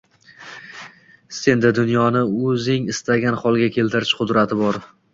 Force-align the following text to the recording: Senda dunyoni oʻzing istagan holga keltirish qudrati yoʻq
Senda 1.41 1.71
dunyoni 1.81 2.25
oʻzing 2.55 2.91
istagan 2.97 3.41
holga 3.45 3.73
keltirish 3.81 4.19
qudrati 4.23 4.63
yoʻq 4.69 4.95